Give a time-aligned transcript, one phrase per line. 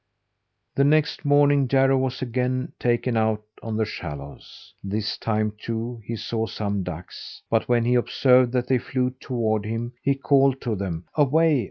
[0.73, 4.73] The next morning Jarro was again taken out on the shallows.
[4.83, 7.43] This time, too, he saw some ducks.
[7.51, 11.59] But when he observed that they flew toward him, he called to them: "Away!